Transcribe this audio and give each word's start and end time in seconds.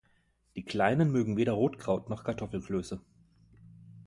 Die 0.55 0.63
Kleinen 0.63 1.11
mögen 1.11 1.37
weder 1.37 1.51
Rotkraut 1.53 2.09
noch 2.09 2.23
Kartoffelklöße. 2.23 3.01